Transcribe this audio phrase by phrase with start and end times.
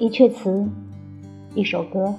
[0.00, 0.66] 一阙词，
[1.54, 2.14] 一首歌，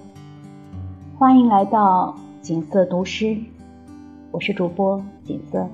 [1.17, 3.35] 欢迎来到锦瑟读诗，
[4.29, 5.67] 我是主播锦瑟。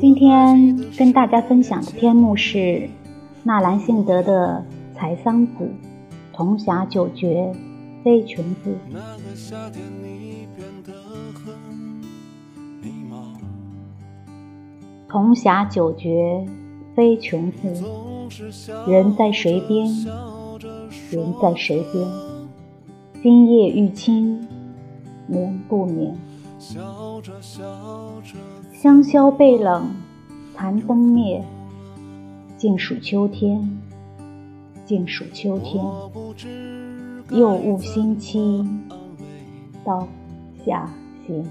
[0.00, 2.90] 今天跟大家分享的篇目是
[3.44, 4.66] 纳兰性德的
[4.98, 5.52] 《采桑子·
[6.32, 7.54] 铜匣九绝·
[8.04, 8.76] 飞琼子》。
[15.08, 16.44] 铜匣九绝
[16.96, 17.72] 飞琼子，
[18.86, 19.86] 人在谁边？
[21.10, 22.06] 人在谁边？
[23.22, 24.46] 今夜玉清，
[25.26, 26.16] 眠不眠？
[28.72, 29.90] 香消被冷，
[30.54, 31.44] 残灯灭，
[32.56, 33.80] 静数秋天，
[34.84, 35.84] 静数秋天。
[37.30, 38.64] 又误星期，
[39.84, 40.08] 到
[40.64, 40.90] 下
[41.26, 41.44] 行。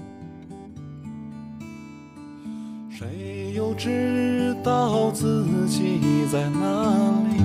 [2.98, 6.00] 谁又知道自己
[6.32, 6.94] 在哪
[7.28, 7.36] 里？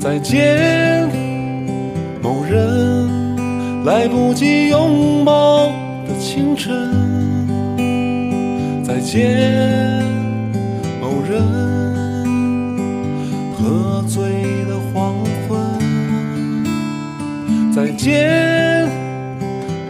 [0.00, 1.06] 再见，
[2.22, 5.66] 某人，来不及拥抱
[6.08, 6.72] 的清晨。
[8.82, 10.02] 再见，
[10.98, 11.42] 某人，
[13.52, 15.14] 喝醉的黄
[15.46, 15.60] 昏。
[17.70, 18.88] 再见，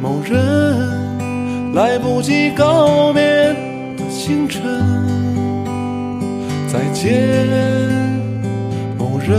[0.02, 0.93] 某人。
[1.74, 4.62] 来不及告别的清晨，
[6.68, 7.10] 再见，
[8.96, 9.36] 某人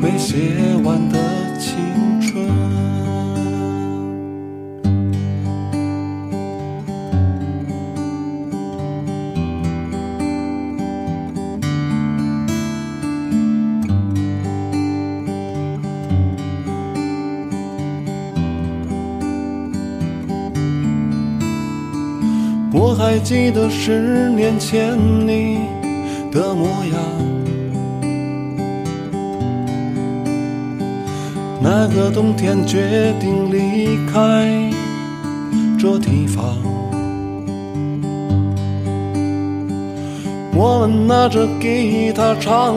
[0.00, 0.36] 没写
[0.84, 1.18] 完的
[22.76, 25.60] 我还记得十年前你
[26.32, 26.98] 的模样，
[31.62, 34.72] 那个冬天决定离开
[35.78, 36.56] 这地方，
[40.52, 42.74] 我们拿着吉他唱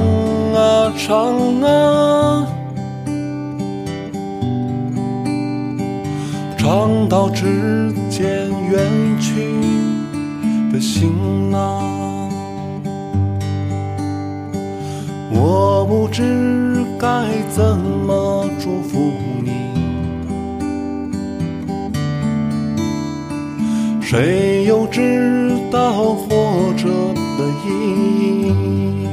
[0.53, 2.47] 啊唱啊，
[6.55, 8.87] 唱到指尖远
[9.19, 9.76] 去。
[10.77, 12.29] 的行囊，
[15.31, 17.07] 我不知该
[17.49, 19.11] 怎么祝福
[19.43, 19.49] 你。
[24.03, 26.87] 谁又知道活着
[27.39, 27.69] 的意
[28.43, 29.07] 义？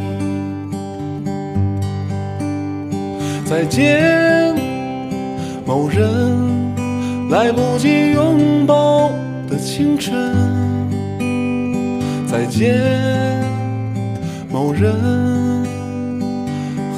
[3.47, 4.55] 再见，
[5.65, 6.37] 某人，
[7.31, 9.09] 来不及拥抱
[9.49, 10.13] 的清晨。
[12.37, 12.75] 再见，
[14.51, 14.93] 某人，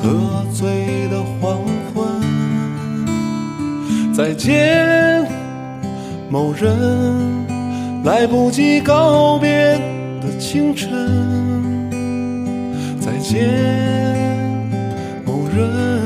[0.00, 1.58] 喝醉的黄
[1.92, 2.06] 昏。
[4.14, 5.28] 再见，
[6.30, 6.74] 某人，
[8.02, 9.78] 来不及告别
[10.22, 10.90] 的清晨。
[12.98, 13.46] 再见，
[15.26, 16.00] 某人，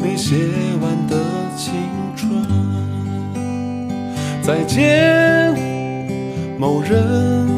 [0.00, 0.36] 没写
[0.80, 1.16] 完的
[1.56, 1.74] 青
[2.14, 2.46] 春。
[4.42, 5.52] 再见，
[6.56, 7.49] 某人。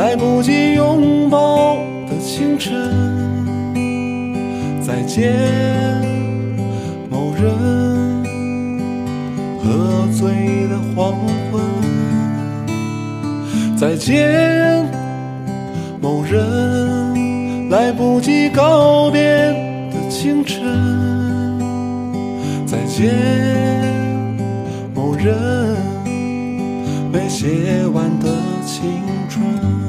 [0.00, 1.76] 来不及拥抱
[2.08, 2.72] 的清晨，
[4.80, 5.30] 再见，
[7.10, 8.24] 某人，
[9.62, 11.12] 喝醉的黄
[11.52, 11.60] 昏，
[13.76, 14.86] 再见，
[16.00, 20.64] 某人，来不及告别的清晨，
[22.66, 23.12] 再见，
[24.94, 25.36] 某人，
[27.12, 28.28] 没写完的
[28.64, 29.79] 青春。